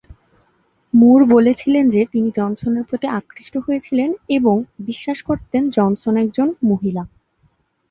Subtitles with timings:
[0.93, 4.55] মুর বলেছিলেন যে তিনি জনসনের প্রতি আকৃষ্ট হয়েছিলেন, এবং
[4.79, 7.03] বিশ্বাস করতেন জনসন একজন মহিলা।